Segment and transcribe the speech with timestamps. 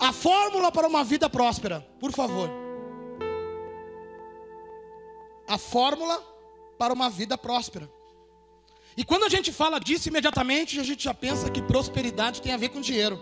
[0.00, 2.50] A fórmula para uma vida próspera, por favor.
[5.46, 6.24] A fórmula
[6.78, 7.90] para uma vida próspera.
[8.96, 12.56] E quando a gente fala disso, imediatamente a gente já pensa que prosperidade tem a
[12.56, 13.20] ver com dinheiro.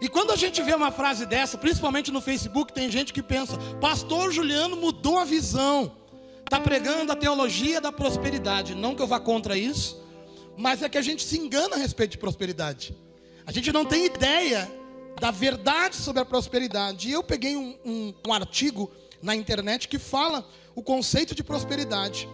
[0.00, 3.58] E quando a gente vê uma frase dessa, principalmente no Facebook, tem gente que pensa:
[3.80, 5.96] Pastor Juliano mudou a visão,
[6.44, 8.76] está pregando a teologia da prosperidade.
[8.76, 10.00] Não que eu vá contra isso,
[10.56, 12.96] mas é que a gente se engana a respeito de prosperidade.
[13.44, 14.70] A gente não tem ideia
[15.20, 17.08] da verdade sobre a prosperidade.
[17.08, 18.90] E eu peguei um, um, um artigo
[19.22, 22.26] na internet que fala o conceito de prosperidade.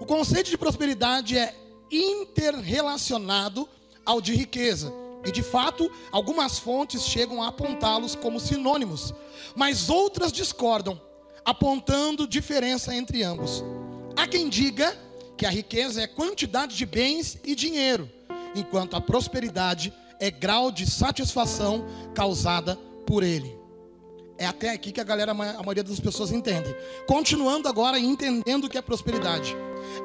[0.00, 1.54] O conceito de prosperidade é
[1.90, 3.68] interrelacionado
[4.06, 4.92] ao de riqueza.
[5.26, 9.12] E de fato, algumas fontes chegam a apontá-los como sinônimos,
[9.56, 11.00] mas outras discordam,
[11.44, 13.64] apontando diferença entre ambos.
[14.16, 14.96] Há quem diga
[15.36, 18.08] que a riqueza é quantidade de bens e dinheiro,
[18.54, 23.58] enquanto a prosperidade é grau de satisfação causada por ele.
[24.36, 26.74] É até aqui que a galera, a maioria das pessoas entende.
[27.08, 29.56] Continuando agora entendendo o que é prosperidade.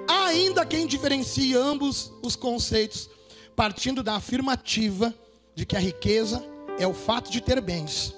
[0.08, 3.09] Ainda quem diferencie ambos os conceitos,
[3.56, 5.14] partindo da afirmativa
[5.53, 6.44] de que a riqueza
[6.80, 8.16] é o fato de ter bens,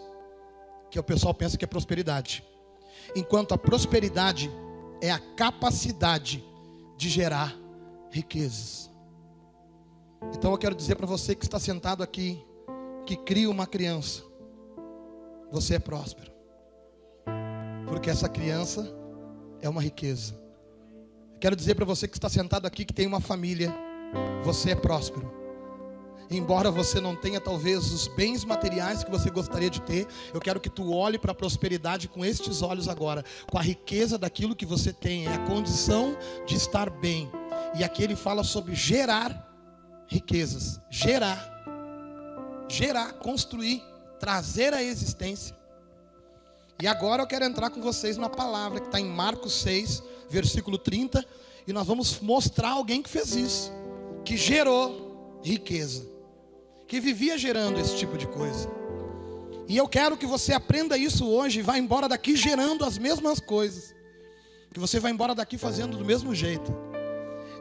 [0.90, 2.42] que o pessoal pensa que é prosperidade.
[3.14, 4.50] Enquanto a prosperidade
[5.02, 6.44] é a capacidade
[6.98, 7.56] de gerar
[8.10, 8.90] riquezas.
[10.34, 12.44] Então eu quero dizer para você que está sentado aqui,
[13.06, 14.24] que cria uma criança,
[15.52, 16.32] você é próspero,
[17.88, 18.94] porque essa criança
[19.62, 20.34] é uma riqueza.
[21.40, 23.74] Quero dizer para você que está sentado aqui, que tem uma família,
[24.44, 25.34] você é próspero.
[26.30, 30.60] Embora você não tenha talvez os bens materiais que você gostaria de ter, eu quero
[30.60, 34.66] que tu olhe para a prosperidade com estes olhos agora, com a riqueza daquilo que
[34.66, 37.30] você tem, é a condição de estar bem.
[37.78, 39.45] E aqui ele fala sobre gerar
[40.08, 41.52] riquezas, gerar,
[42.68, 43.84] gerar, construir,
[44.20, 45.56] trazer a existência.
[46.82, 50.78] E agora eu quero entrar com vocês na palavra que está em Marcos 6, versículo
[50.78, 51.26] 30,
[51.68, 53.72] e nós vamos mostrar alguém que fez isso,
[54.24, 56.06] que gerou riqueza,
[56.88, 58.70] que vivia gerando esse tipo de coisa.
[59.68, 63.40] E eu quero que você aprenda isso hoje e vá embora daqui gerando as mesmas
[63.40, 63.96] coisas.
[64.72, 66.85] Que você vai embora daqui fazendo do mesmo jeito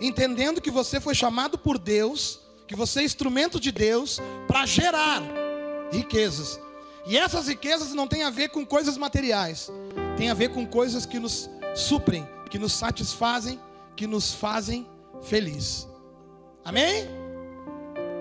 [0.07, 5.23] entendendo que você foi chamado por Deus, que você é instrumento de Deus para gerar
[5.93, 6.61] riquezas.
[7.07, 9.71] E essas riquezas não têm a ver com coisas materiais,
[10.17, 13.61] tem a ver com coisas que nos suprem, que nos satisfazem,
[13.95, 14.87] que nos fazem
[15.23, 15.87] feliz.
[16.65, 17.07] Amém?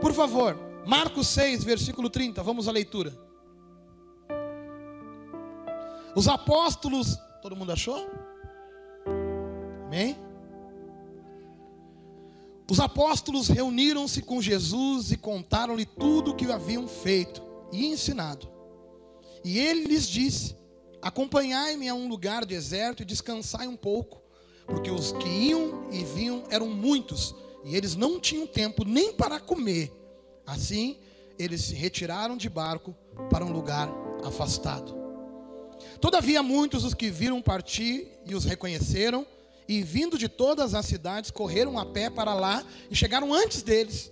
[0.01, 3.17] Por favor, Marcos 6, versículo 30, vamos à leitura.
[6.15, 8.05] Os apóstolos, todo mundo achou?
[9.87, 10.17] Amém?
[12.69, 17.41] Os apóstolos reuniram-se com Jesus e contaram-lhe tudo o que haviam feito
[17.71, 18.47] e ensinado.
[19.43, 20.55] E ele lhes disse:
[21.01, 24.21] Acompanhai-me a um lugar deserto e descansai um pouco,
[24.65, 27.35] porque os que iam e vinham eram muitos,
[27.65, 29.91] e eles não tinham tempo nem para comer.
[30.45, 30.97] Assim,
[31.37, 32.95] eles se retiraram de barco
[33.29, 33.89] para um lugar
[34.23, 34.95] afastado.
[35.99, 39.25] Todavia, muitos os que viram partir e os reconheceram,
[39.67, 44.11] e vindo de todas as cidades, correram a pé para lá e chegaram antes deles.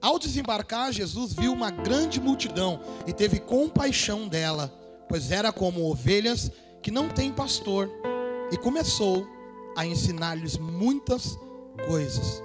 [0.00, 4.68] Ao desembarcar, Jesus viu uma grande multidão e teve compaixão dela,
[5.08, 6.50] pois era como ovelhas
[6.82, 7.88] que não têm pastor,
[8.50, 9.26] e começou
[9.76, 11.38] a ensinar-lhes muitas
[11.86, 12.42] coisas.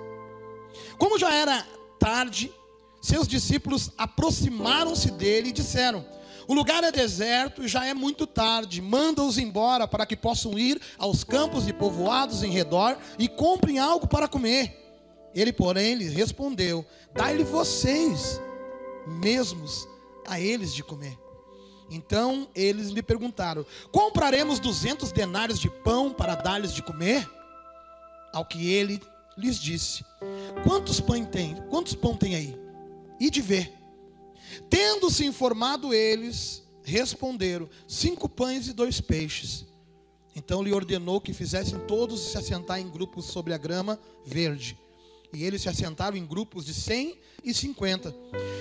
[0.97, 1.65] Como já era
[1.99, 2.53] tarde,
[3.01, 6.05] seus discípulos aproximaram-se dele e disseram:
[6.47, 8.81] o lugar é deserto e já é muito tarde.
[8.81, 14.07] Manda-os embora para que possam ir aos campos e povoados em redor e comprem algo
[14.07, 14.85] para comer.
[15.35, 18.41] Ele, porém, lhes respondeu: Dai-lhe vocês
[19.05, 19.87] mesmos
[20.25, 21.17] a eles de comer.
[21.89, 27.29] Então eles lhe perguntaram: Compraremos duzentos denários de pão para dar-lhes de comer?
[28.33, 29.01] Ao que ele
[29.37, 30.05] lhes disse:
[30.63, 31.55] Quantos pão tem?
[31.69, 32.57] Quantos pão tem aí?
[33.19, 33.73] E de ver.
[34.69, 39.65] Tendo-se informado eles, responderam: cinco pães e dois peixes.
[40.35, 44.77] Então lhe ordenou que fizessem todos se assentar em grupos sobre a grama verde.
[45.33, 48.15] E eles se assentaram em grupos de cem e cinquenta.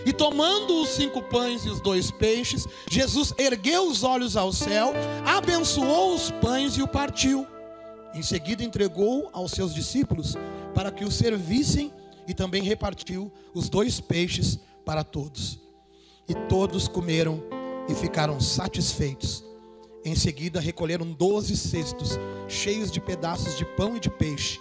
[0.05, 4.93] E tomando os cinco pães e os dois peixes, Jesus ergueu os olhos ao céu,
[5.25, 7.47] abençoou os pães e o partiu.
[8.15, 10.35] Em seguida entregou aos seus discípulos
[10.75, 11.93] para que o servissem
[12.27, 15.61] e também repartiu os dois peixes para todos.
[16.29, 17.43] E todos comeram
[17.89, 19.45] e ficaram satisfeitos.
[20.05, 22.19] Em seguida, recolheram doze cestos,
[22.49, 24.61] cheios de pedaços de pão e de peixe.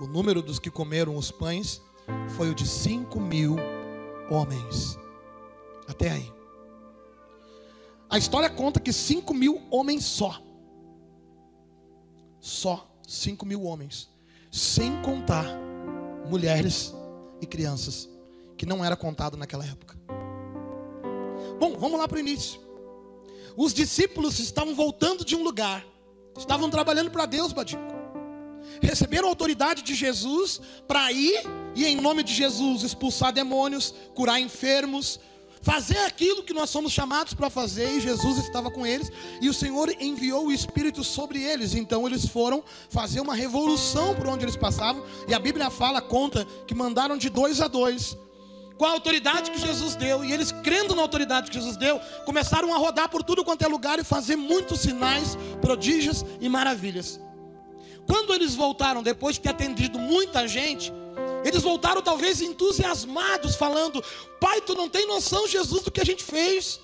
[0.00, 1.80] O número dos que comeram os pães
[2.36, 3.56] foi o de cinco mil
[4.30, 4.98] homens.
[5.86, 6.32] Até aí.
[8.10, 10.42] A história conta que 5 mil homens só.
[12.40, 14.08] Só 5 mil homens.
[14.50, 15.46] Sem contar
[16.28, 16.92] mulheres
[17.40, 18.08] e crianças.
[18.56, 19.96] Que não era contado naquela época.
[21.60, 22.58] Bom, vamos lá para o início.
[23.54, 25.84] Os discípulos estavam voltando de um lugar.
[26.38, 27.82] Estavam trabalhando para Deus, Badico.
[28.80, 30.58] Receberam autoridade de Jesus
[30.88, 31.42] para ir
[31.76, 35.20] e, em nome de Jesus, expulsar demônios, curar enfermos,
[35.60, 39.54] fazer aquilo que nós somos chamados para fazer, e Jesus estava com eles, e o
[39.54, 44.56] Senhor enviou o Espírito sobre eles, então eles foram fazer uma revolução por onde eles
[44.56, 48.16] passavam, e a Bíblia fala, conta, que mandaram de dois a dois,
[48.80, 52.72] com a autoridade que Jesus deu, e eles crendo na autoridade que Jesus deu, começaram
[52.74, 57.20] a rodar por tudo quanto é lugar e fazer muitos sinais, prodígios e maravilhas.
[58.06, 60.90] Quando eles voltaram, depois de ter atendido muita gente,
[61.44, 64.02] eles voltaram talvez entusiasmados, falando:
[64.40, 66.80] Pai, tu não tem noção, Jesus, do que a gente fez.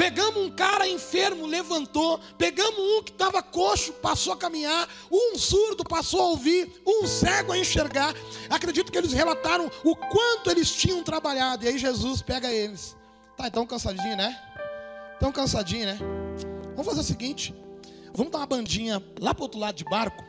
[0.00, 2.18] Pegamos um cara enfermo, levantou.
[2.38, 4.88] Pegamos um que estava coxo, passou a caminhar.
[5.12, 6.72] Um surdo passou a ouvir.
[6.86, 8.14] Um cego a enxergar.
[8.48, 11.66] Acredito que eles relataram o quanto eles tinham trabalhado.
[11.66, 12.96] E aí Jesus pega eles.
[13.36, 14.40] Tá, então cansadinho, né?
[15.20, 15.98] Tão cansadinho, né?
[16.70, 17.54] Vamos fazer o seguinte:
[18.14, 20.24] vamos dar uma bandinha lá para outro lado de barco.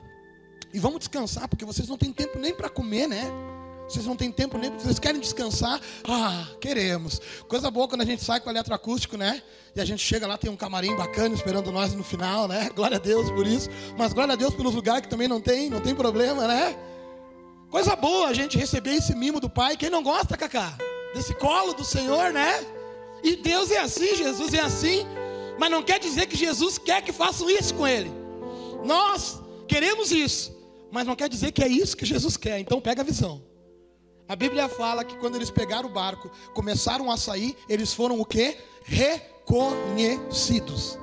[0.74, 3.31] E vamos descansar, porque vocês não têm tempo nem para comer, né?
[3.91, 5.77] Vocês não têm tempo nem, vocês querem descansar?
[6.07, 7.19] Ah, queremos.
[7.45, 9.43] Coisa boa quando a gente sai com o eletroacústico, né?
[9.75, 12.69] E a gente chega lá, tem um camarim bacana esperando nós no final, né?
[12.73, 13.69] Glória a Deus por isso.
[13.97, 16.73] Mas glória a Deus pelos lugares que também não tem, não tem problema, né?
[17.69, 19.75] Coisa boa a gente receber esse mimo do Pai.
[19.75, 20.77] Quem não gosta, Cacá?
[21.13, 22.65] Desse colo do Senhor, né?
[23.21, 25.05] E Deus é assim, Jesus é assim.
[25.59, 28.09] Mas não quer dizer que Jesus quer que façam isso com Ele.
[28.85, 30.55] Nós queremos isso.
[30.89, 32.57] Mas não quer dizer que é isso que Jesus quer.
[32.57, 33.50] Então pega a visão.
[34.31, 38.24] A Bíblia fala que quando eles pegaram o barco, começaram a sair, eles foram o
[38.24, 38.56] que?
[38.86, 40.98] Reconhecidos.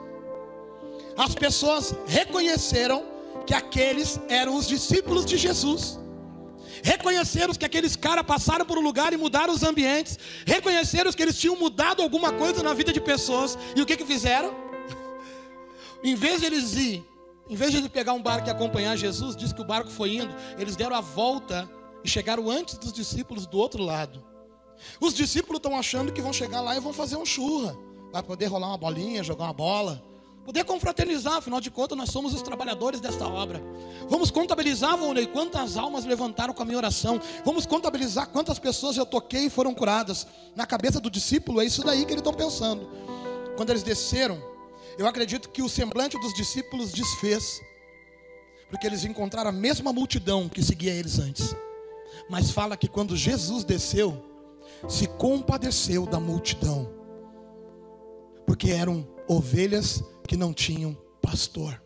[1.14, 3.04] As pessoas reconheceram
[3.46, 5.98] que aqueles eram os discípulos de Jesus.
[6.82, 10.18] Reconheceram que aqueles caras passaram por um lugar e mudaram os ambientes.
[10.46, 13.58] Reconheceram que eles tinham mudado alguma coisa na vida de pessoas.
[13.76, 14.54] E o que, que fizeram?
[16.02, 17.04] em vez de eles ir
[17.50, 20.34] em vez de pegar um barco e acompanhar Jesus, diz que o barco foi indo,
[20.58, 21.66] eles deram a volta
[22.04, 24.24] e chegaram antes dos discípulos do outro lado.
[25.00, 27.76] Os discípulos estão achando que vão chegar lá e vão fazer um churra,
[28.12, 30.02] vai poder rolar uma bolinha, jogar uma bola,
[30.44, 33.62] poder confraternizar, afinal de contas nós somos os trabalhadores desta obra.
[34.08, 37.20] Vamos contabilizar, Volney, quantas almas levantaram com a minha oração.
[37.44, 40.26] Vamos contabilizar quantas pessoas eu toquei e foram curadas.
[40.56, 42.88] Na cabeça do discípulo é isso daí que eles estão pensando.
[43.56, 44.42] Quando eles desceram,
[44.96, 47.60] eu acredito que o semblante dos discípulos desfez,
[48.70, 51.54] porque eles encontraram a mesma multidão que seguia eles antes.
[52.28, 54.24] Mas fala que quando Jesus desceu,
[54.88, 56.88] se compadeceu da multidão,
[58.46, 61.82] porque eram ovelhas que não tinham pastor,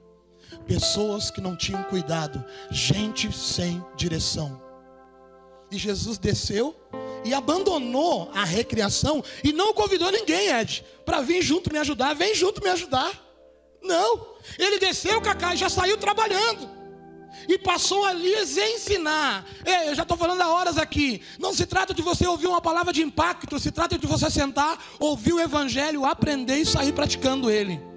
[0.66, 4.60] pessoas que não tinham cuidado, gente sem direção.
[5.70, 6.76] E Jesus desceu
[7.24, 12.14] e abandonou a recriação e não convidou ninguém, Ed, para vir junto me ajudar.
[12.14, 13.10] Vem junto me ajudar.
[13.82, 16.81] Não, ele desceu, Cacá, e já saiu trabalhando.
[17.48, 19.44] E passou a lhes ensinar.
[19.64, 21.22] Ei, eu já estou falando há horas aqui.
[21.38, 24.78] Não se trata de você ouvir uma palavra de impacto, se trata de você sentar,
[24.98, 27.92] ouvir o evangelho, aprender e sair praticando ele.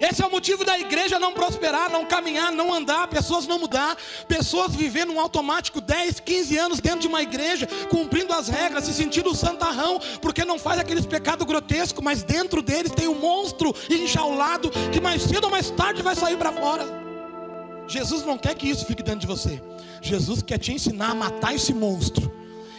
[0.00, 3.96] Esse é o motivo da igreja não prosperar, não caminhar, não andar, pessoas não mudar,
[4.26, 8.94] pessoas vivendo um automático 10, 15 anos dentro de uma igreja, cumprindo as regras, se
[8.94, 14.70] sentindo santarrão, porque não faz aqueles pecados grotescos, mas dentro deles tem um monstro enjaulado
[14.92, 17.03] que mais cedo ou mais tarde vai sair para fora.
[17.86, 19.62] Jesus não quer que isso fique dentro de você.
[20.00, 22.30] Jesus quer te ensinar a matar esse monstro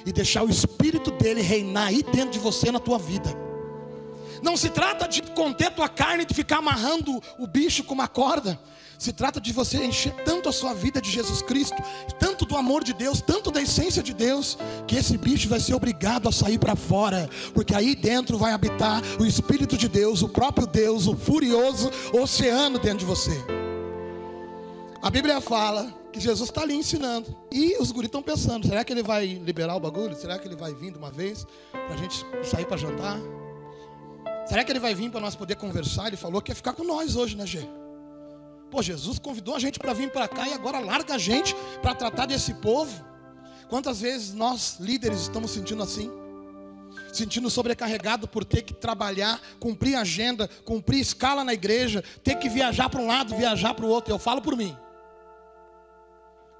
[0.05, 3.29] e deixar o espírito dele reinar aí dentro de você na tua vida.
[4.41, 8.59] Não se trata de conter tua carne, de ficar amarrando o bicho com uma corda.
[8.97, 11.75] Se trata de você encher tanto a sua vida de Jesus Cristo,
[12.19, 14.57] tanto do amor de Deus, tanto da essência de Deus,
[14.87, 19.01] que esse bicho vai ser obrigado a sair para fora, porque aí dentro vai habitar
[19.19, 23.64] o Espírito de Deus, o próprio Deus, o furioso oceano dentro de você.
[25.05, 28.91] A Bíblia fala que Jesus está ali ensinando, e os guris estão pensando: será que
[28.91, 30.15] ele vai liberar o bagulho?
[30.15, 33.19] Será que ele vai vir de uma vez para a gente sair para jantar?
[34.47, 36.07] Será que ele vai vir para nós poder conversar?
[36.07, 37.61] Ele falou que ia ficar com nós hoje, né, Gê?
[38.71, 41.93] Pô, Jesus convidou a gente para vir para cá e agora larga a gente para
[41.93, 42.91] tratar desse povo.
[43.69, 46.09] Quantas vezes nós, líderes, estamos sentindo assim?
[47.13, 52.89] Sentindo sobrecarregado por ter que trabalhar, cumprir agenda, cumprir escala na igreja, ter que viajar
[52.89, 54.11] para um lado, viajar para o outro.
[54.11, 54.75] Eu falo por mim.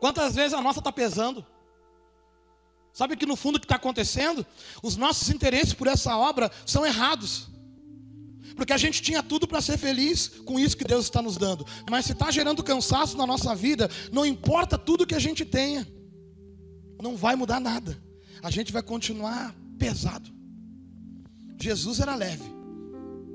[0.06, 1.44] Quantas vezes a nossa está pesando?
[2.94, 4.46] Sabe que no fundo o que está acontecendo?
[4.84, 7.48] Os nossos interesses por essa obra são errados.
[8.56, 11.66] Porque a gente tinha tudo para ser feliz com isso que Deus está nos dando.
[11.90, 15.88] Mas se está gerando cansaço na nossa vida, não importa tudo que a gente tenha,
[17.02, 18.00] não vai mudar nada.
[18.44, 20.30] A gente vai continuar pesado.
[21.60, 22.55] Jesus era leve.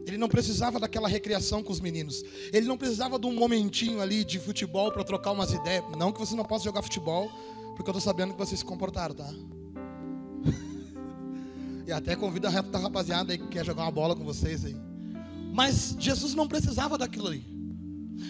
[0.07, 2.25] Ele não precisava daquela recreação com os meninos.
[2.53, 5.85] Ele não precisava de um momentinho ali de futebol para trocar umas ideias.
[5.97, 7.31] Não que você não possa jogar futebol,
[7.77, 9.29] porque eu estou sabendo que vocês se comportaram, tá?
[11.87, 14.77] e até convido a rapaziada aí que quer jogar uma bola com vocês aí.
[15.53, 17.45] Mas Jesus não precisava daquilo ali.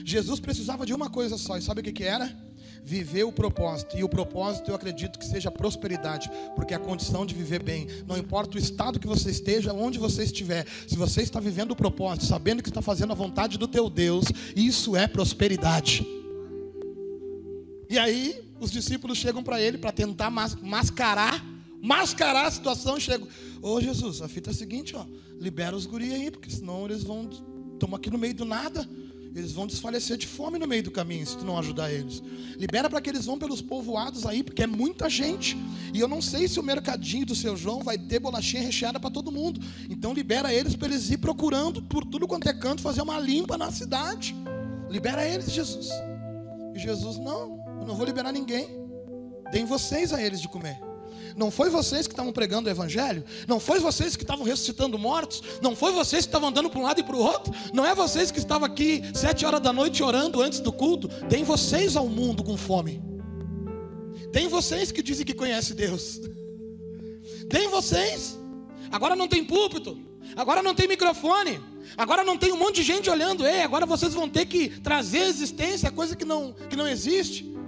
[0.04, 2.49] Jesus precisava de uma coisa só, e sabe o que, que era?
[2.82, 3.96] Viver o propósito.
[3.96, 7.86] E o propósito eu acredito que seja prosperidade, porque é a condição de viver bem.
[8.06, 11.76] Não importa o estado que você esteja, onde você estiver, se você está vivendo o
[11.76, 16.06] propósito, sabendo que está fazendo a vontade do teu Deus, isso é prosperidade.
[17.88, 21.44] E aí, os discípulos chegam para ele para tentar mascarar,
[21.82, 23.26] mascarar a situação, chegam.
[23.62, 25.04] Ô Jesus, a fita é a seguinte, ó,
[25.40, 27.28] libera os guri aí, porque senão eles vão.
[27.72, 28.88] Estamos aqui no meio do nada.
[29.34, 32.22] Eles vão desfalecer de fome no meio do caminho se tu não ajudar eles.
[32.58, 35.56] Libera para que eles vão pelos povoados aí, porque é muita gente.
[35.94, 39.10] E eu não sei se o mercadinho do seu João vai ter bolachinha recheada para
[39.10, 39.60] todo mundo.
[39.88, 43.56] Então libera eles para eles ir procurando por tudo quanto é canto fazer uma limpa
[43.56, 44.34] na cidade.
[44.88, 45.88] Libera eles, Jesus.
[46.74, 48.68] E Jesus, não, eu não vou liberar ninguém.
[49.52, 50.89] Deem vocês a eles de comer.
[51.36, 53.24] Não foi vocês que estavam pregando o evangelho?
[53.46, 55.42] Não foi vocês que estavam ressuscitando mortos?
[55.62, 57.52] Não foi vocês que estavam andando para um lado e para o outro?
[57.72, 61.08] Não é vocês que estavam aqui sete horas da noite orando antes do culto?
[61.28, 63.02] Tem vocês ao mundo com fome.
[64.32, 66.20] Tem vocês que dizem que conhecem Deus.
[67.48, 68.38] Tem vocês.
[68.90, 69.98] Agora não tem púlpito.
[70.36, 71.60] Agora não tem microfone.
[71.96, 73.46] Agora não tem um monte de gente olhando.
[73.46, 77.59] Ei, agora vocês vão ter que trazer existência, coisa que não, que não existe.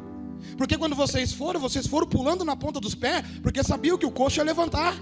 [0.56, 4.11] Porque quando vocês foram, vocês foram pulando na ponta dos pés, porque sabiam que o
[4.11, 4.96] coxo ia levantar.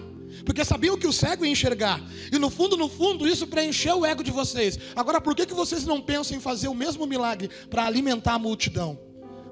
[0.44, 2.00] Porque sabiam que o cego ia enxergar.
[2.32, 4.78] E no fundo, no fundo, isso preencheu o ego de vocês.
[4.94, 8.38] Agora, por que, que vocês não pensam em fazer o mesmo milagre para alimentar a
[8.38, 8.98] multidão?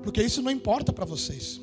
[0.02, 1.60] Porque isso não importa para vocês.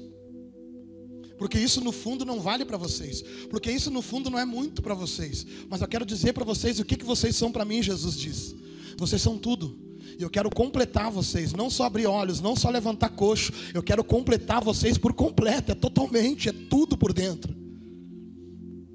[1.38, 3.22] Porque isso no fundo não vale para vocês.
[3.50, 5.46] Porque isso no fundo não é muito para vocês.
[5.70, 8.56] Mas eu quero dizer para vocês o que, que vocês são para mim, Jesus diz.
[8.98, 9.85] Vocês são tudo.
[10.18, 14.04] E eu quero completar vocês, não só abrir olhos, não só levantar coxo, eu quero
[14.04, 17.56] completar vocês por completo, é totalmente, é tudo por dentro.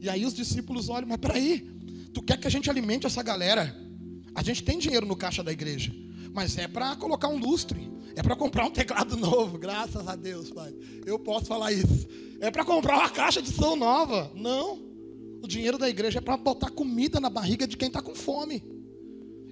[0.00, 1.60] E aí os discípulos olham, mas peraí,
[2.14, 3.76] tu quer que a gente alimente essa galera?
[4.34, 5.92] A gente tem dinheiro no caixa da igreja,
[6.32, 10.50] mas é para colocar um lustre, é para comprar um teclado novo, graças a Deus,
[10.50, 10.74] Pai.
[11.04, 12.08] Eu posso falar isso.
[12.40, 14.32] É para comprar uma caixa de som nova.
[14.34, 14.78] Não.
[15.42, 18.62] O dinheiro da igreja é para botar comida na barriga de quem está com fome.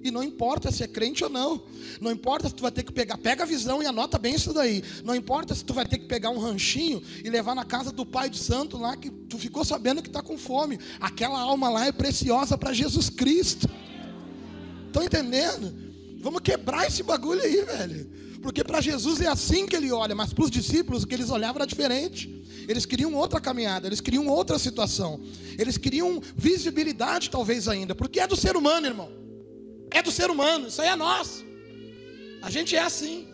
[0.03, 1.61] E não importa se é crente ou não.
[1.99, 4.53] Não importa se tu vai ter que pegar, pega a visão e anota bem isso
[4.53, 4.83] daí.
[5.03, 8.05] Não importa se tu vai ter que pegar um ranchinho e levar na casa do
[8.05, 10.79] pai de santo lá que tu ficou sabendo que está com fome.
[10.99, 13.69] Aquela alma lá é preciosa para Jesus Cristo.
[14.87, 15.73] Estão entendendo?
[16.19, 18.09] Vamos quebrar esse bagulho aí, velho.
[18.41, 21.29] Porque para Jesus é assim que ele olha, mas para os discípulos o que eles
[21.29, 22.39] olhavam era diferente.
[22.67, 25.19] Eles queriam outra caminhada, eles queriam outra situação.
[25.57, 29.18] Eles queriam visibilidade, talvez ainda, porque é do ser humano, irmão.
[29.91, 31.43] É do ser humano, isso aí é nosso.
[32.41, 33.27] A gente é assim.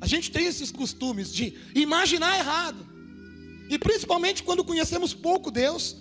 [0.00, 2.86] A gente tem esses costumes de imaginar errado.
[3.68, 5.96] E principalmente quando conhecemos pouco Deus.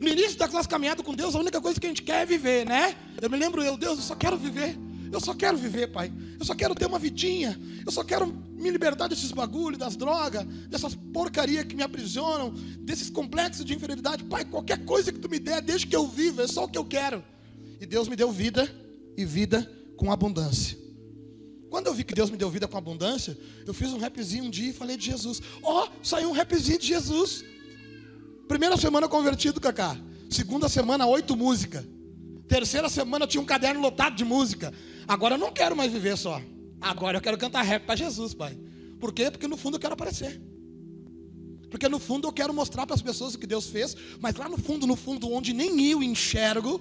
[0.00, 2.26] No início da nossa caminhada com Deus, a única coisa que a gente quer é
[2.26, 2.96] viver, né?
[3.20, 4.76] Eu me lembro eu, Deus, eu só quero viver.
[5.12, 6.12] Eu só quero viver, Pai.
[6.38, 7.58] Eu só quero ter uma vidinha.
[7.86, 13.10] Eu só quero me libertar desses bagulhos, das drogas, dessas porcarias que me aprisionam, desses
[13.10, 14.24] complexos de inferioridade.
[14.24, 16.78] Pai, qualquer coisa que tu me der, desde que eu viva, é só o que
[16.78, 17.22] eu quero.
[17.82, 18.72] E Deus me deu vida
[19.16, 20.78] e vida com abundância.
[21.68, 23.36] Quando eu vi que Deus me deu vida com abundância,
[23.66, 25.42] eu fiz um rapzinho um dia e falei de Jesus.
[25.60, 27.44] Ó, oh, saiu um rapzinho de Jesus.
[28.46, 29.98] Primeira semana convertido, Cacá.
[30.30, 31.84] Segunda semana, oito músicas.
[32.46, 34.72] Terceira semana tinha um caderno lotado de música.
[35.08, 36.40] Agora eu não quero mais viver só.
[36.80, 38.56] Agora eu quero cantar rap para Jesus, pai.
[39.00, 39.28] Por quê?
[39.28, 40.40] Porque no fundo eu quero aparecer.
[41.68, 44.48] Porque no fundo eu quero mostrar para as pessoas o que Deus fez, mas lá
[44.48, 46.80] no fundo, no fundo, onde nem eu enxergo,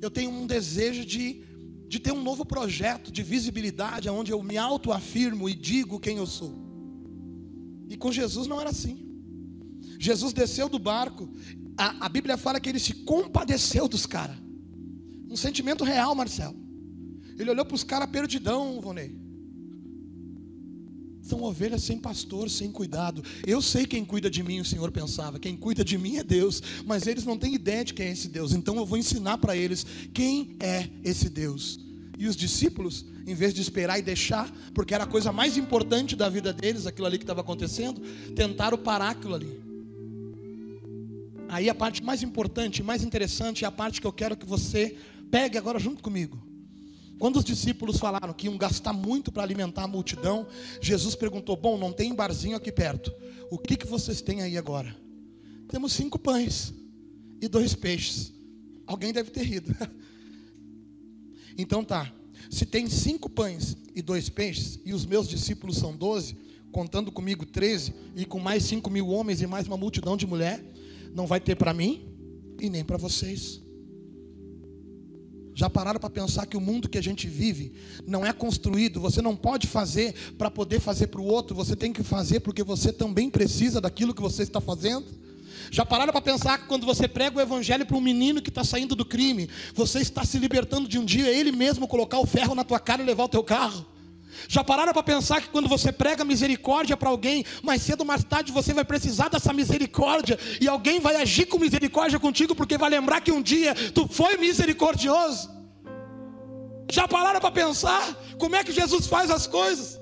[0.00, 1.42] eu tenho um desejo de,
[1.86, 6.26] de ter um novo projeto de visibilidade, onde eu me autoafirmo e digo quem eu
[6.26, 6.56] sou.
[7.88, 9.06] E com Jesus não era assim.
[9.98, 11.28] Jesus desceu do barco,
[11.76, 14.36] a, a Bíblia fala que ele se compadeceu dos caras.
[15.30, 16.56] Um sentimento real, Marcelo.
[17.38, 19.27] Ele olhou para os caras perdidão, Vonei.
[21.28, 23.22] São ovelhas sem pastor, sem cuidado.
[23.46, 25.38] Eu sei quem cuida de mim, o Senhor pensava.
[25.38, 26.62] Quem cuida de mim é Deus.
[26.86, 28.52] Mas eles não têm ideia de quem é esse Deus.
[28.52, 31.78] Então eu vou ensinar para eles quem é esse Deus.
[32.18, 36.16] E os discípulos, em vez de esperar e deixar, porque era a coisa mais importante
[36.16, 38.00] da vida deles, aquilo ali que estava acontecendo,
[38.34, 39.60] tentaram parar aquilo ali.
[41.46, 44.96] Aí a parte mais importante, mais interessante, é a parte que eu quero que você
[45.30, 46.38] Pegue agora junto comigo.
[47.18, 50.46] Quando os discípulos falaram que iam gastar muito para alimentar a multidão,
[50.80, 53.12] Jesus perguntou: Bom, não tem barzinho aqui perto.
[53.50, 54.94] O que, que vocês têm aí agora?
[55.68, 56.72] Temos cinco pães
[57.40, 58.32] e dois peixes.
[58.86, 59.74] Alguém deve ter rido.
[61.60, 62.12] Então tá.
[62.48, 66.36] Se tem cinco pães e dois peixes, e os meus discípulos são doze,
[66.70, 70.64] contando comigo treze, e com mais cinco mil homens e mais uma multidão de mulher,
[71.12, 72.06] não vai ter para mim
[72.60, 73.60] e nem para vocês.
[75.58, 77.72] Já pararam para pensar que o mundo que a gente vive
[78.06, 81.92] não é construído, você não pode fazer para poder fazer para o outro, você tem
[81.92, 85.06] que fazer porque você também precisa daquilo que você está fazendo?
[85.68, 88.62] Já pararam para pensar que quando você prega o evangelho para um menino que está
[88.62, 92.54] saindo do crime, você está se libertando de um dia ele mesmo colocar o ferro
[92.54, 93.84] na tua cara e levar o teu carro?
[94.46, 98.24] Já pararam para pensar que quando você prega misericórdia para alguém, mais cedo ou mais
[98.24, 102.90] tarde você vai precisar dessa misericórdia e alguém vai agir com misericórdia contigo porque vai
[102.90, 105.50] lembrar que um dia tu foi misericordioso?
[106.90, 109.98] Já pararam para pensar como é que Jesus faz as coisas?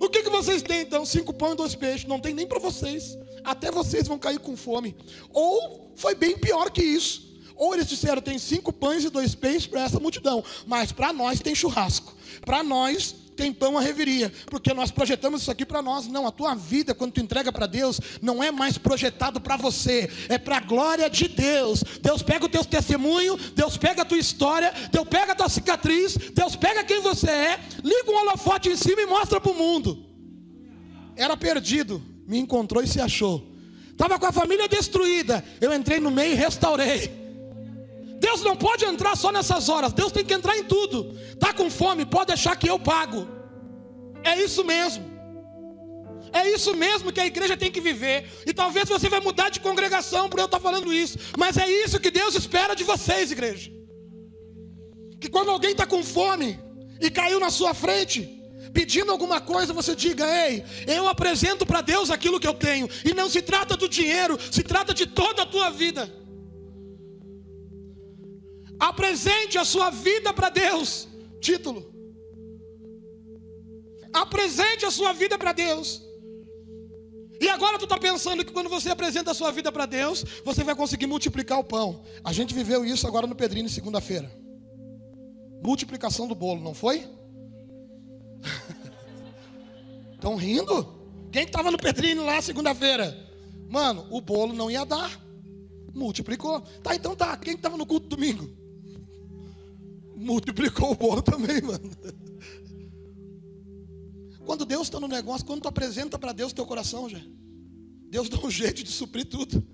[0.00, 1.06] O que, que vocês têm então?
[1.06, 2.08] Cinco pães e dois peixes.
[2.08, 3.16] Não tem nem para vocês.
[3.44, 4.96] Até vocês vão cair com fome.
[5.30, 7.31] Ou foi bem pior que isso.
[7.56, 10.44] Ou eles disseram: tem cinco pães e dois peixes para essa multidão.
[10.66, 12.14] Mas para nós tem churrasco.
[12.44, 16.06] Para nós tem pão a reviria, porque nós projetamos isso aqui para nós.
[16.06, 20.10] Não, a tua vida, quando tu entrega para Deus, não é mais projetado para você,
[20.28, 21.82] é para a glória de Deus.
[22.00, 26.16] Deus pega o teu testemunho, Deus pega a tua história, Deus pega a tua cicatriz,
[26.16, 30.06] Deus pega quem você é, liga um holofote em cima e mostra para o mundo.
[31.16, 33.50] Era perdido, me encontrou e se achou.
[33.90, 37.21] Estava com a família destruída, eu entrei no meio e restaurei.
[38.26, 41.18] Deus não pode entrar só nessas horas, Deus tem que entrar em tudo.
[41.34, 43.26] Está com fome, pode deixar que eu pago.
[44.22, 45.04] É isso mesmo.
[46.32, 48.18] É isso mesmo que a igreja tem que viver.
[48.46, 51.18] E talvez você vai mudar de congregação por eu estar falando isso.
[51.36, 53.72] Mas é isso que Deus espera de vocês, igreja.
[55.20, 56.60] Que quando alguém está com fome
[57.00, 58.20] e caiu na sua frente,
[58.72, 62.88] pedindo alguma coisa, você diga: Ei, eu apresento para Deus aquilo que eu tenho.
[63.04, 66.21] E não se trata do dinheiro, se trata de toda a tua vida.
[68.82, 71.06] Apresente a sua vida para Deus.
[71.40, 71.94] Título.
[74.12, 76.02] Apresente a sua vida para Deus.
[77.40, 80.64] E agora tu está pensando que quando você apresenta a sua vida para Deus, você
[80.64, 82.02] vai conseguir multiplicar o pão.
[82.24, 84.28] A gente viveu isso agora no Pedrinho segunda-feira.
[85.62, 87.08] Multiplicação do bolo, não foi?
[90.14, 90.92] Estão rindo?
[91.30, 93.16] Quem estava no Pedrinho lá segunda-feira?
[93.68, 95.20] Mano, o bolo não ia dar.
[95.94, 96.60] Multiplicou.
[96.82, 97.36] Tá, então tá.
[97.36, 98.61] Quem estava no culto domingo?
[100.22, 101.90] Multiplicou o bolo também, mano.
[104.44, 107.20] Quando Deus está no negócio, quando tu apresenta para Deus teu coração, já,
[108.08, 109.64] Deus dá um jeito de suprir tudo.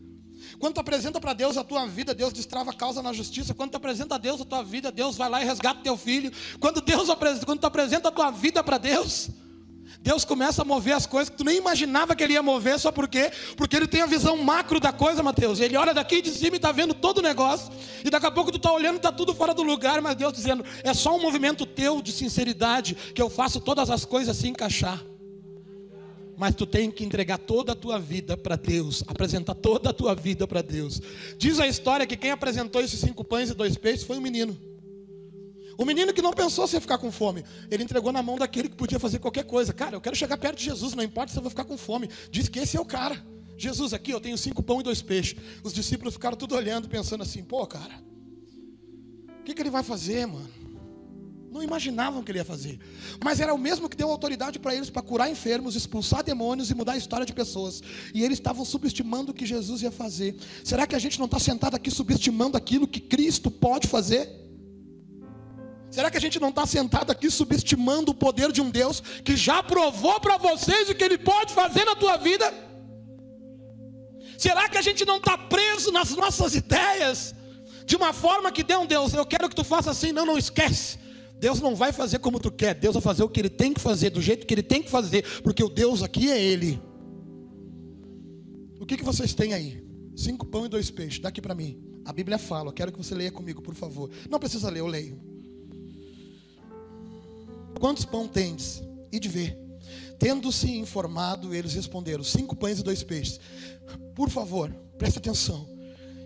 [0.58, 3.54] Quando tu apresenta para Deus a tua vida, Deus destrava a causa na justiça.
[3.54, 6.32] Quando tu apresenta a Deus a tua vida, Deus vai lá e resgata teu filho.
[6.58, 7.08] Quando Deus
[7.44, 9.30] quando tu apresenta a tua vida para Deus,
[10.00, 12.92] Deus começa a mover as coisas que tu nem imaginava que ele ia mover, só
[12.92, 15.60] porque porque ele tem a visão macro da coisa, Mateus.
[15.60, 17.70] Ele olha daqui de cima e está vendo todo o negócio,
[18.04, 20.32] e daqui a pouco tu está olhando e está tudo fora do lugar, mas Deus
[20.32, 24.48] dizendo: é só um movimento teu de sinceridade que eu faço todas as coisas se
[24.48, 25.02] encaixar.
[26.36, 30.14] Mas tu tem que entregar toda a tua vida para Deus, apresentar toda a tua
[30.14, 31.02] vida para Deus.
[31.36, 34.67] Diz a história que quem apresentou esses cinco pães e dois peixes foi um menino.
[35.78, 38.68] O menino que não pensou se ia ficar com fome, ele entregou na mão daquele
[38.68, 39.72] que podia fazer qualquer coisa.
[39.72, 42.10] Cara, eu quero chegar perto de Jesus, não importa se eu vou ficar com fome.
[42.32, 43.24] Diz que esse é o cara.
[43.56, 45.38] Jesus, aqui eu tenho cinco pão e dois peixes.
[45.62, 48.02] Os discípulos ficaram tudo olhando, pensando assim: pô, cara,
[49.40, 50.50] o que, que ele vai fazer, mano?
[51.52, 52.80] Não imaginavam que ele ia fazer.
[53.24, 56.74] Mas era o mesmo que deu autoridade para eles para curar enfermos, expulsar demônios e
[56.74, 57.82] mudar a história de pessoas.
[58.12, 60.36] E eles estavam subestimando o que Jesus ia fazer.
[60.64, 64.47] Será que a gente não está sentado aqui subestimando aquilo que Cristo pode fazer?
[65.90, 69.36] Será que a gente não está sentado aqui subestimando o poder de um Deus que
[69.36, 72.52] já provou para vocês o que Ele pode fazer na tua vida?
[74.36, 77.34] Será que a gente não está preso nas nossas ideias
[77.84, 80.36] de uma forma que deu um Deus, eu quero que tu faça assim, não, não
[80.36, 80.98] esquece.
[81.40, 83.80] Deus não vai fazer como tu quer, Deus vai fazer o que Ele tem que
[83.80, 86.80] fazer, do jeito que Ele tem que fazer, porque o Deus aqui é Ele.
[88.78, 89.82] O que, que vocês têm aí?
[90.14, 91.80] Cinco pão e dois peixes, daqui para mim.
[92.04, 94.10] A Bíblia fala, eu quero que você leia comigo, por favor.
[94.28, 95.18] Não precisa ler, eu leio.
[97.78, 98.82] Quantos pão tendes?
[99.10, 99.58] E de ver.
[100.18, 103.40] Tendo-se informado, eles responderam: Cinco pães e dois peixes.
[104.14, 105.68] Por favor, preste atenção.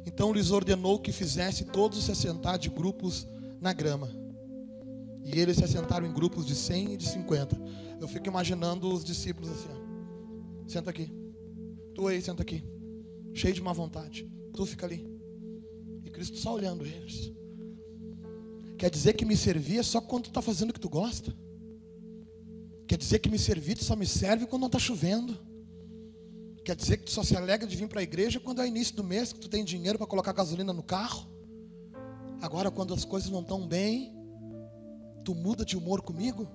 [0.07, 3.27] Então lhes ordenou que fizesse todos se assentar de grupos
[3.61, 4.11] na grama.
[5.25, 7.57] E eles se assentaram em grupos de cem e de cinquenta.
[8.01, 10.69] Eu fico imaginando os discípulos assim: ó.
[10.69, 11.13] Senta aqui.
[11.95, 12.65] Tu aí, senta aqui.
[13.35, 14.27] Cheio de má vontade.
[14.55, 15.07] Tu fica ali.
[16.05, 17.31] E Cristo só olhando eles.
[18.79, 21.33] Quer dizer que me servir é só quando tu está fazendo o que tu gosta?
[22.87, 25.39] Quer dizer que me servir só me serve quando não está chovendo?
[26.65, 28.95] Quer dizer que tu só se alegra de vir para a igreja quando é início
[28.95, 31.27] do mês, que tu tem dinheiro para colocar gasolina no carro?
[32.41, 34.13] Agora, quando as coisas não estão bem,
[35.25, 36.49] tu muda de humor comigo?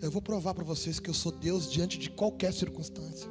[0.00, 3.28] Eu vou provar para vocês que eu sou Deus diante de qualquer circunstância.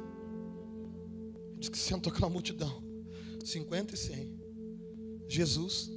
[1.58, 2.82] Diz que sentou aquela multidão,
[3.44, 4.40] 50 e 100.
[5.28, 5.90] Jesus,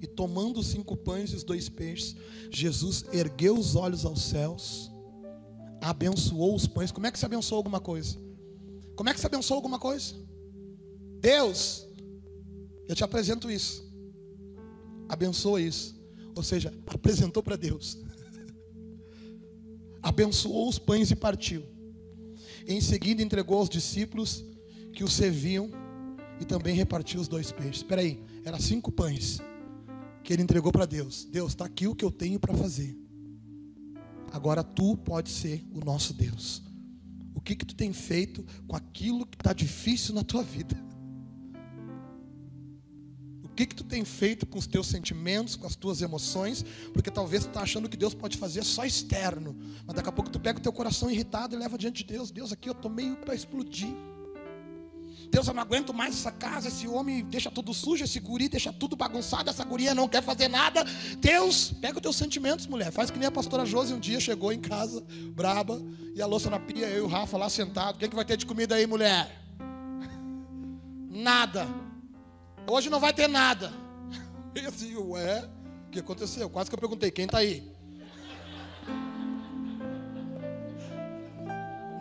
[0.00, 2.16] e tomando os cinco pães e os dois peixes,
[2.50, 4.89] Jesus ergueu os olhos aos céus,
[5.80, 6.92] abençoou os pães.
[6.92, 8.16] Como é que se abençoou alguma coisa?
[8.96, 10.14] Como é que se abençoou alguma coisa?
[11.20, 11.86] Deus,
[12.88, 13.88] eu te apresento isso.
[15.08, 15.98] Abençoa isso.
[16.34, 17.98] Ou seja, apresentou para Deus.
[20.02, 21.64] Abençoou os pães e partiu.
[22.66, 24.44] Em seguida entregou aos discípulos
[24.92, 25.70] que o serviam
[26.40, 27.78] e também repartiu os dois peixes.
[27.78, 29.40] Espera aí, era cinco pães
[30.22, 31.24] que ele entregou para Deus.
[31.24, 32.96] Deus, está aqui o que eu tenho para fazer.
[34.32, 36.62] Agora tu pode ser o nosso Deus.
[37.34, 40.76] O que que tu tem feito com aquilo que está difícil na tua vida?
[43.42, 46.64] O que que tu tem feito com os teus sentimentos, com as tuas emoções?
[46.92, 50.30] Porque talvez tu está achando que Deus pode fazer só externo, mas daqui a pouco
[50.30, 52.30] tu pega o teu coração irritado e leva diante de Deus.
[52.30, 53.94] Deus, aqui eu estou meio para explodir.
[55.30, 58.72] Deus, eu não aguento mais essa casa, esse homem deixa tudo sujo, esse guri deixa
[58.72, 60.84] tudo bagunçado, essa guria não quer fazer nada.
[61.18, 62.90] Deus, pega os teus sentimentos, mulher.
[62.90, 65.80] Faz que nem a pastora Josi um dia chegou em casa, braba,
[66.16, 67.94] e a louça na pia, eu e o Rafa lá sentado.
[67.94, 69.40] O que, é que vai ter de comida aí, mulher?
[71.08, 71.68] Nada.
[72.66, 73.72] Hoje não vai ter nada.
[74.52, 75.48] E assim, ué,
[75.86, 76.50] o que aconteceu?
[76.50, 77.70] Quase que eu perguntei, quem está aí?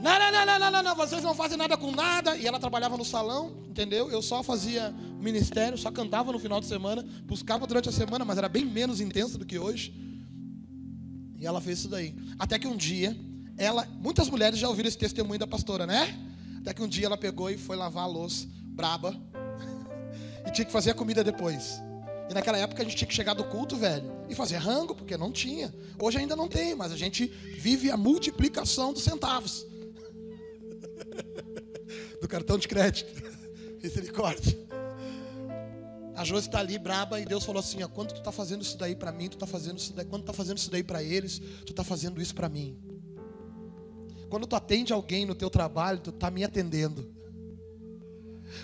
[0.01, 2.38] Não, não, não, não, não, não, vocês não fazem nada com nada.
[2.38, 4.09] E ela trabalhava no salão, entendeu?
[4.09, 8.38] Eu só fazia ministério, só cantava no final de semana, buscava durante a semana, mas
[8.38, 9.93] era bem menos intenso do que hoje.
[11.38, 12.15] E ela fez isso daí.
[12.38, 13.15] Até que um dia,
[13.57, 16.17] ela, muitas mulheres já ouviram esse testemunho da pastora, né?
[16.62, 19.13] Até que um dia ela pegou e foi lavar a louça, braba,
[20.47, 21.81] e tinha que fazer a comida depois.
[22.29, 25.17] E naquela época a gente tinha que chegar do culto, velho, e fazer rango, porque
[25.17, 25.73] não tinha.
[25.99, 29.65] Hoje ainda não tem, mas a gente vive a multiplicação dos centavos
[32.21, 33.12] do cartão de crédito.
[33.82, 34.58] Misericórdia.
[36.15, 38.95] A Josi está ali braba e Deus falou assim: quando tu está fazendo isso daí
[38.95, 41.39] para mim, tu está fazendo isso daí, quando tu está fazendo isso daí para eles,
[41.65, 42.77] tu está fazendo isso para mim.
[44.29, 47.10] Quando tu atende alguém no teu trabalho, tu está me atendendo.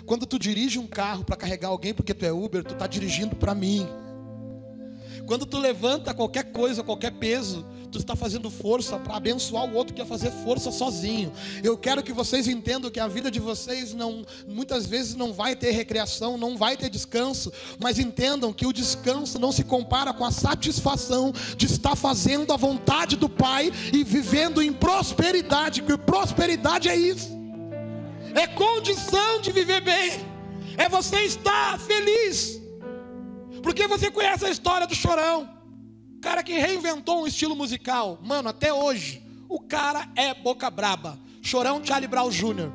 [0.04, 3.34] Quando tu dirige um carro para carregar alguém porque tu é Uber, tu está dirigindo
[3.34, 3.86] para mim.
[5.26, 9.92] Quando tu levanta qualquer coisa, qualquer peso, tu está fazendo força para abençoar o outro
[9.92, 11.32] que ia fazer força sozinho.
[11.64, 15.56] Eu quero que vocês entendam que a vida de vocês não, muitas vezes não vai
[15.56, 20.24] ter recreação, não vai ter descanso, mas entendam que o descanso não se compara com
[20.24, 26.88] a satisfação de estar fazendo a vontade do Pai e vivendo em prosperidade, porque prosperidade
[26.88, 27.36] é isso.
[28.34, 30.12] É condição de viver bem.
[30.76, 32.55] É você estar feliz.
[33.66, 35.48] Porque você conhece a história do chorão.
[36.22, 38.16] Cara que reinventou um estilo musical.
[38.22, 41.18] Mano, até hoje, o cara é boca braba.
[41.42, 42.70] Chorão Charlie Brown Jr.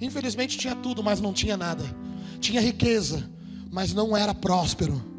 [0.00, 1.84] Infelizmente tinha tudo, mas não tinha nada.
[2.40, 3.30] Tinha riqueza,
[3.70, 5.11] mas não era próspero.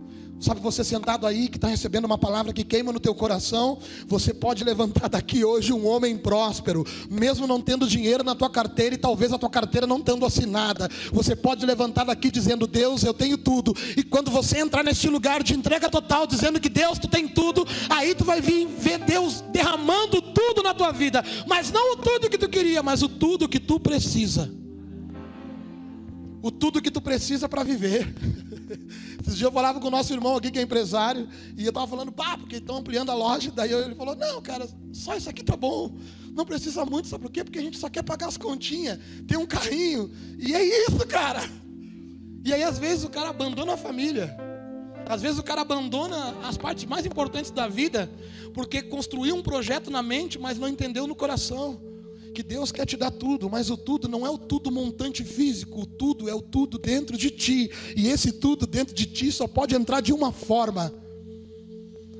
[0.43, 4.33] Sabe você sentado aí que está recebendo uma palavra que queima no teu coração, você
[4.33, 8.97] pode levantar daqui hoje um homem próspero, mesmo não tendo dinheiro na tua carteira e
[8.97, 10.89] talvez a tua carteira não tendo assinada.
[11.13, 13.73] Você pode levantar daqui dizendo: Deus, eu tenho tudo.
[13.95, 17.65] E quando você entrar neste lugar de entrega total, dizendo que Deus, tu tem tudo,
[17.89, 22.29] aí tu vai vir ver Deus derramando tudo na tua vida, mas não o tudo
[22.29, 24.62] que tu queria, mas o tudo que tu precisa.
[26.43, 28.05] O tudo que tu precisa para viver.
[29.21, 31.87] Esses dias eu falava com o nosso irmão aqui, que é empresário, e eu estava
[31.87, 33.49] falando, pá, porque estão ampliando a loja.
[33.49, 35.95] Daí ele falou: Não, cara, só isso aqui tá bom.
[36.33, 37.45] Não precisa muito, sabe por quê?
[37.45, 41.49] Porque a gente só quer pagar as continhas, tem um carrinho, e é isso, cara.
[42.43, 44.35] E aí, às vezes, o cara abandona a família.
[45.07, 48.11] Às vezes, o cara abandona as partes mais importantes da vida,
[48.53, 51.92] porque construiu um projeto na mente, mas não entendeu no coração
[52.33, 55.81] que Deus quer te dar tudo, mas o tudo não é o tudo montante físico,
[55.81, 59.47] o tudo é o tudo dentro de ti, e esse tudo dentro de ti só
[59.47, 60.93] pode entrar de uma forma: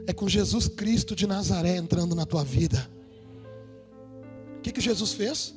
[0.08, 2.90] é com Jesus Cristo de Nazaré entrando na tua vida.
[4.58, 5.54] O que, que Jesus fez?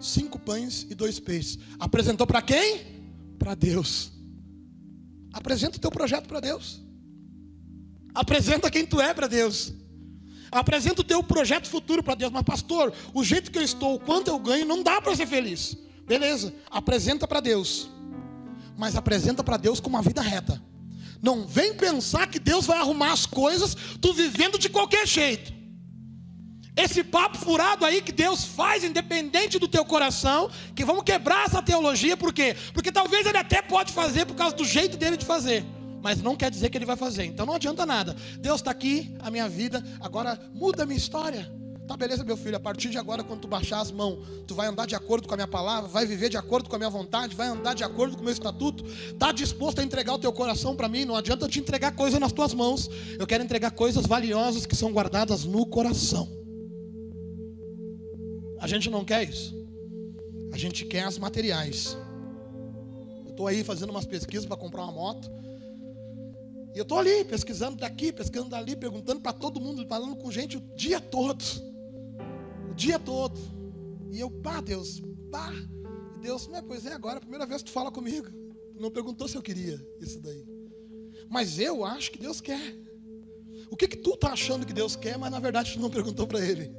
[0.00, 1.58] Cinco pães e dois peixes.
[1.78, 2.80] Apresentou para quem?
[3.38, 4.10] Para Deus.
[5.32, 6.82] Apresenta o teu projeto para Deus.
[8.14, 9.72] Apresenta quem tu é para Deus.
[10.50, 12.32] Apresenta o teu projeto futuro para Deus.
[12.32, 15.26] Mas, pastor, o jeito que eu estou, o quanto eu ganho, não dá para ser
[15.26, 15.76] feliz.
[16.06, 17.88] Beleza, apresenta para Deus.
[18.76, 20.60] Mas apresenta para Deus com uma vida reta.
[21.22, 25.52] Não vem pensar que Deus vai arrumar as coisas, tu vivendo de qualquer jeito.
[26.76, 31.62] Esse papo furado aí que Deus faz, independente do teu coração, que vamos quebrar essa
[31.62, 32.56] teologia, por quê?
[32.72, 35.64] Porque talvez ele até pode fazer por causa do jeito dele de fazer,
[36.02, 38.16] mas não quer dizer que ele vai fazer, então não adianta nada.
[38.38, 41.60] Deus está aqui, a minha vida, agora muda a minha história.
[41.90, 44.68] Tá beleza, meu filho, a partir de agora, quando tu baixar as mãos, tu vai
[44.68, 47.34] andar de acordo com a minha palavra, vai viver de acordo com a minha vontade,
[47.34, 48.84] vai andar de acordo com o meu estatuto.
[49.18, 51.04] Tá disposto a entregar o teu coração para mim?
[51.04, 52.88] Não adianta eu te entregar coisas nas tuas mãos.
[53.18, 56.28] Eu quero entregar coisas valiosas que são guardadas no coração.
[58.60, 59.52] A gente não quer isso.
[60.52, 61.98] A gente quer as materiais.
[63.24, 65.28] Eu estou aí fazendo umas pesquisas para comprar uma moto.
[66.74, 70.56] E eu estou ali pesquisando daqui, pesquisando dali, perguntando para todo mundo, falando com gente
[70.56, 71.70] o dia todo
[72.70, 73.38] o dia todo.
[74.12, 75.52] E eu, pá, Deus, pá.
[76.16, 78.28] E Deus, não é, pois é, agora, a primeira vez que tu fala comigo.
[78.30, 80.44] Tu não perguntou se eu queria isso daí.
[81.28, 82.76] Mas eu acho que Deus quer.
[83.70, 86.26] O que que tu tá achando que Deus quer, mas na verdade tu não perguntou
[86.26, 86.72] para ele?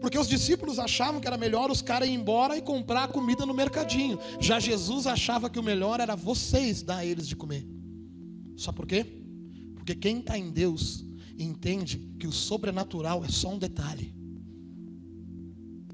[0.00, 3.54] Porque os discípulos achavam que era melhor os caras ir embora e comprar comida no
[3.54, 4.18] mercadinho.
[4.40, 7.66] Já Jesus achava que o melhor era vocês dar a eles de comer.
[8.58, 9.06] Só por quê?
[9.76, 11.04] Porque quem está em Deus
[11.38, 14.12] entende que o sobrenatural é só um detalhe.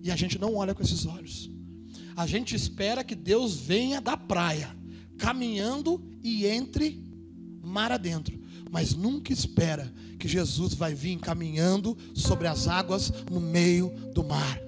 [0.02, 1.50] E a gente não olha com esses olhos.
[2.16, 4.74] A gente espera que Deus venha da praia,
[5.18, 7.04] caminhando e entre
[7.62, 8.42] mar adentro.
[8.70, 14.58] Mas nunca espera que Jesus vai vir caminhando sobre as águas no meio do mar.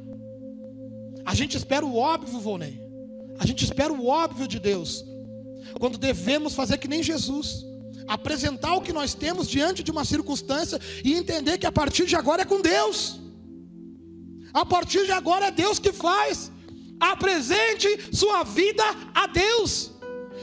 [1.24, 2.78] A gente espera o óbvio, Volney.
[3.38, 5.02] A gente espera o óbvio de Deus.
[5.80, 7.64] Quando devemos fazer que nem Jesus.
[8.08, 12.16] Apresentar o que nós temos diante de uma circunstância e entender que a partir de
[12.16, 13.20] agora é com Deus.
[14.52, 16.50] A partir de agora é Deus que faz.
[16.98, 19.92] Apresente sua vida a Deus.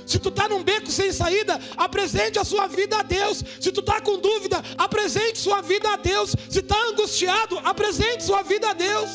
[0.05, 3.43] Se tu está num beco sem saída, apresente a sua vida a Deus.
[3.59, 6.35] Se tu está com dúvida, apresente sua vida a Deus.
[6.49, 9.09] Se está angustiado, apresente sua vida a Deus.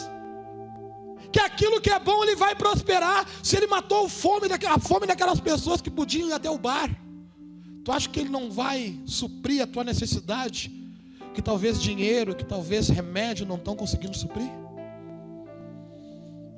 [1.31, 3.29] Que aquilo que é bom ele vai prosperar.
[3.43, 4.49] Se ele matou a fome,
[5.07, 6.91] daquelas pessoas que podiam ir até o bar,
[7.89, 10.71] tu acha que ele não vai suprir a tua necessidade?
[11.33, 14.51] Que talvez dinheiro, que talvez remédio não estão conseguindo suprir?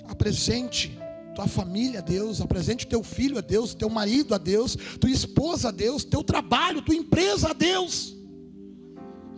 [0.09, 0.99] apresente
[1.37, 5.69] tua família a Deus, apresente teu filho a Deus, teu marido a Deus, tua esposa
[5.69, 8.13] a Deus, teu trabalho, tua empresa a Deus.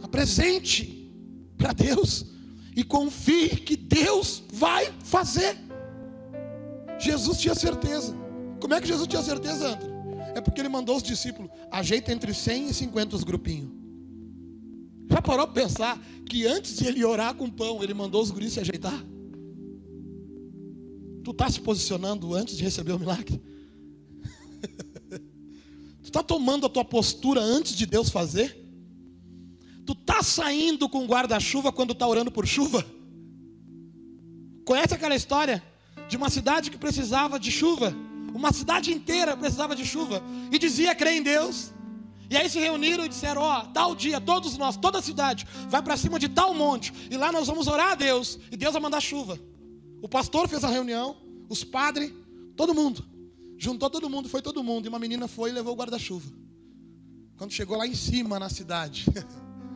[0.02, 1.12] Apresente
[1.58, 2.24] para Deus
[2.74, 5.58] e confie que Deus vai fazer.
[6.98, 8.16] Jesus tinha certeza.
[8.58, 9.91] Como é que Jesus tinha certeza, André?
[10.34, 13.70] É porque ele mandou os discípulos, ajeita entre 100 e 50 os grupinhos.
[15.10, 18.54] Já parou para pensar que antes de ele orar com pão, ele mandou os guris
[18.54, 19.04] se ajeitar?
[21.22, 23.40] Tu está se posicionando antes de receber o milagre?
[26.02, 28.58] tu está tomando a tua postura antes de Deus fazer?
[29.84, 32.84] Tu está saindo com guarda-chuva quando está orando por chuva?
[34.64, 35.62] Conhece aquela história
[36.08, 37.94] de uma cidade que precisava de chuva?
[38.34, 41.72] Uma cidade inteira precisava de chuva e dizia crer em Deus.
[42.30, 45.46] E aí se reuniram e disseram: Ó, oh, tal dia, todos nós, toda a cidade,
[45.68, 48.72] vai para cima de tal monte, e lá nós vamos orar a Deus, e Deus
[48.72, 49.38] vai mandar chuva.
[50.00, 51.16] O pastor fez a reunião,
[51.48, 52.12] os padres,
[52.56, 53.04] todo mundo.
[53.58, 54.86] Juntou todo mundo, foi todo mundo.
[54.86, 56.28] E uma menina foi e levou o guarda-chuva.
[57.36, 59.04] Quando chegou lá em cima na cidade,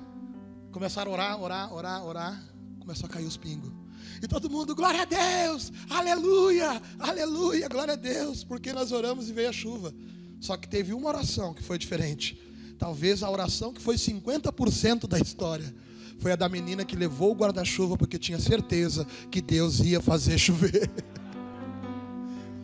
[0.72, 2.44] começaram a orar, orar, orar, orar.
[2.80, 3.75] Começou a cair os pingos.
[4.22, 9.32] E todo mundo, glória a Deus, aleluia, aleluia, glória a Deus, porque nós oramos e
[9.32, 9.94] veio a chuva.
[10.40, 12.38] Só que teve uma oração que foi diferente.
[12.78, 15.74] Talvez a oração que foi 50% da história
[16.18, 20.36] foi a da menina que levou o guarda-chuva porque tinha certeza que Deus ia fazer
[20.38, 20.90] chover.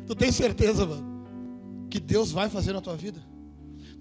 [0.07, 3.32] tu tem certeza, mano, que Deus vai fazer na tua vida?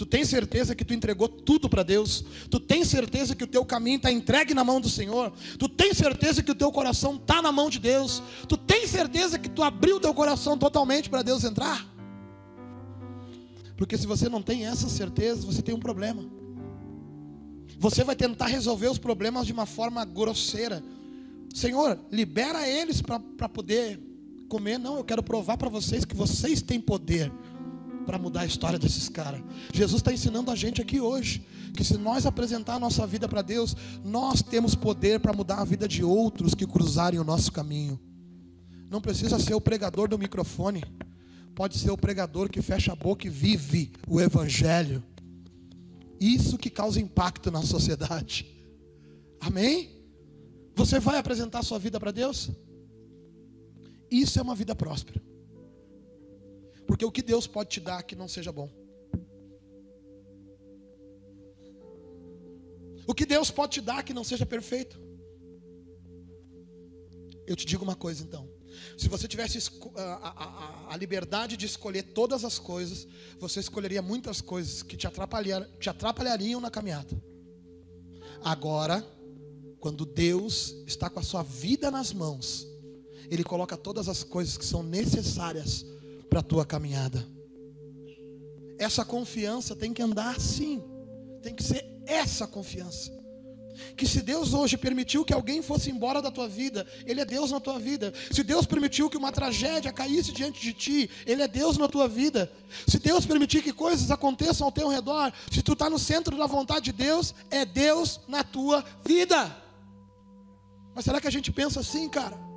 [0.02, 2.26] Tu tem certeza que tu entregou tudo para Deus?
[2.50, 5.32] Tu tem certeza que o teu caminho está entregue na mão do Senhor?
[5.60, 8.24] Tu tem certeza que o teu coração está na mão de Deus?
[8.50, 11.88] Tu tem certeza que tu abriu o teu coração totalmente para Deus entrar?
[13.78, 16.26] Porque se você não tem essa certeza, você tem um problema.
[17.78, 20.84] Você vai tentar resolver os problemas de uma forma grosseira.
[21.54, 24.00] Senhor, libera eles para poder
[24.50, 24.80] comer.
[24.80, 27.32] Não, eu quero provar para vocês que vocês têm poder
[28.06, 29.42] para mudar a história desses caras.
[29.74, 33.42] Jesus está ensinando a gente aqui hoje que se nós apresentar a nossa vida para
[33.42, 38.00] Deus, nós temos poder para mudar a vida de outros que cruzarem o nosso caminho.
[38.90, 40.84] Não precisa ser o pregador do microfone,
[41.56, 45.04] pode ser o pregador que fecha a boca e vive o Evangelho.
[46.20, 48.46] Isso que causa impacto na sociedade.
[49.40, 49.90] Amém?
[50.76, 52.52] Você vai apresentar sua vida para Deus?
[54.10, 55.22] Isso é uma vida próspera.
[56.91, 58.69] Porque o que Deus pode te dar que não seja bom?
[63.08, 64.99] O que Deus pode te dar que não seja perfeito?
[67.47, 68.45] Eu te digo uma coisa então.
[68.97, 69.58] Se você tivesse
[69.95, 73.08] a, a, a, liberdade de escolher todas as coisas,
[73.39, 77.15] você escolheria muitas coisas que te, atrapalhar, te atrapalhariam na caminhada.
[78.43, 79.01] Agora,
[79.80, 82.67] quando Deus está com a sua vida nas mãos,
[83.30, 85.86] Ele coloca todas as coisas que são necessárias
[86.32, 87.28] para a tua caminhada.
[88.80, 90.82] Essa confiança tem que andar assim,
[91.44, 93.12] tem que ser essa confiança.
[93.98, 97.52] Que se Deus hoje permitiu que alguém fosse embora da tua vida, Ele é Deus
[97.52, 98.13] na tua vida.
[98.32, 102.08] Se Deus permitiu que uma tragédia caísse diante de ti, Ele é Deus na tua
[102.08, 102.50] vida.
[102.88, 106.48] Se Deus permitir que coisas aconteçam ao teu redor, se tu está no centro da
[106.48, 109.54] vontade de Deus, é Deus na tua vida.
[110.96, 112.51] Mas será que a gente pensa assim, cara?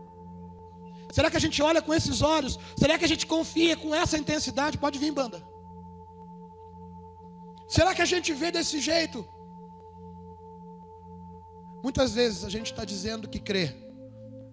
[1.14, 2.59] Será que a gente olha com esses olhos?
[2.77, 4.77] Será que a gente confia com essa intensidade?
[4.77, 5.40] Pode vir, banda.
[7.68, 9.24] Será que a gente vê desse jeito?
[11.85, 13.72] Muitas vezes a gente está dizendo que crê,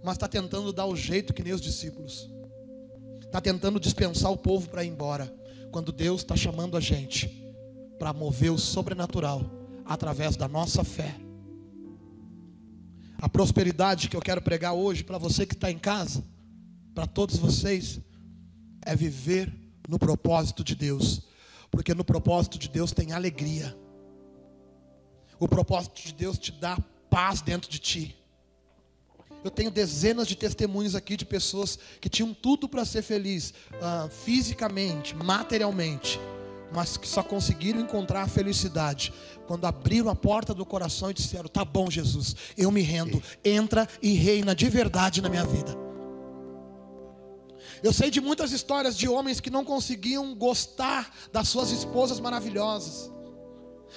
[0.04, 2.30] mas está tentando dar o jeito que nem os discípulos,
[3.22, 5.36] está tentando dispensar o povo para ir embora,
[5.72, 7.28] quando Deus está chamando a gente
[7.98, 9.42] para mover o sobrenatural
[9.84, 11.16] através da nossa fé.
[13.20, 16.24] A prosperidade que eu quero pregar hoje para você que está em casa,
[16.94, 18.00] para todos vocês,
[18.86, 19.54] é viver
[19.88, 21.22] no propósito de Deus,
[21.70, 23.76] porque no propósito de Deus tem alegria.
[25.40, 26.78] O propósito de Deus te dá
[27.10, 28.16] paz dentro de ti.
[29.44, 34.08] Eu tenho dezenas de testemunhos aqui de pessoas que tinham tudo para ser feliz, uh,
[34.10, 36.20] fisicamente, materialmente,
[36.72, 39.12] mas que só conseguiram encontrar a felicidade
[39.48, 43.88] quando abriram a porta do coração e disseram: Tá bom, Jesus, eu me rendo, entra
[44.02, 45.91] e reina de verdade na minha vida.
[47.84, 53.12] Eu sei de muitas histórias de homens que não conseguiam gostar das suas esposas maravilhosas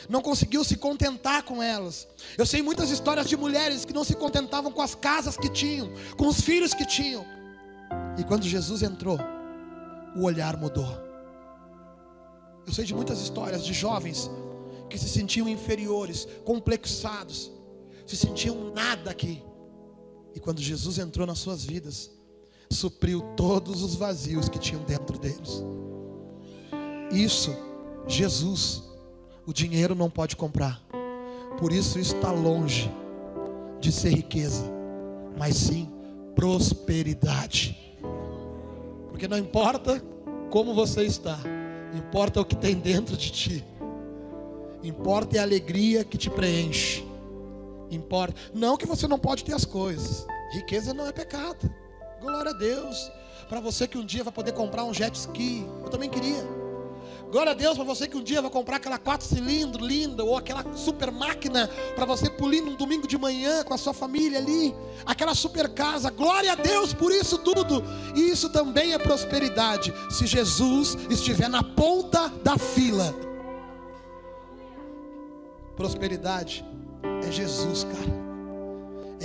[0.09, 2.07] não conseguiu se contentar com elas.
[2.37, 5.91] Eu sei muitas histórias de mulheres que não se contentavam com as casas que tinham,
[6.17, 7.25] com os filhos que tinham.
[8.19, 9.19] E quando Jesus entrou,
[10.17, 11.03] o olhar mudou.
[12.67, 14.31] Eu sei de muitas histórias de jovens
[14.89, 17.51] que se sentiam inferiores, complexados,
[18.07, 19.43] se sentiam nada aqui.
[20.35, 22.11] E quando Jesus entrou nas suas vidas,
[22.71, 25.65] supriu todos os vazios que tinham dentro deles.
[27.11, 27.55] Isso,
[28.07, 28.85] Jesus
[29.47, 30.83] o dinheiro não pode comprar.
[31.59, 32.91] Por isso está longe
[33.81, 34.65] de ser riqueza,
[35.37, 35.91] mas sim
[36.35, 37.79] prosperidade.
[39.11, 40.03] Porque não importa
[40.51, 41.39] como você está,
[41.95, 43.65] importa o que tem dentro de ti.
[44.83, 47.05] Importa é a alegria que te preenche.
[47.91, 50.27] Importa, não que você não pode ter as coisas.
[50.53, 51.71] Riqueza não é pecado.
[52.25, 53.13] Glória a Deus.
[53.49, 56.43] Para você que um dia vai poder comprar um jet ski, eu também queria.
[57.31, 60.37] Glória a Deus para você que um dia vai comprar aquela quatro cilindros linda ou
[60.37, 64.75] aquela super máquina para você pulir num domingo de manhã com a sua família ali,
[65.05, 66.11] aquela super casa.
[66.11, 67.85] Glória a Deus por isso tudo.
[68.15, 69.93] E isso também é prosperidade.
[70.11, 73.15] Se Jesus estiver na ponta da fila.
[75.77, 76.65] Prosperidade
[77.27, 78.24] é Jesus, cara.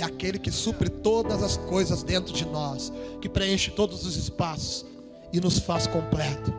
[0.00, 4.86] É aquele que supre todas as coisas dentro de nós, que preenche todos os espaços
[5.30, 6.54] e nos faz completo.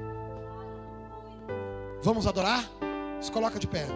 [2.03, 2.69] Vamos adorar?
[3.19, 3.87] Se coloca de pé.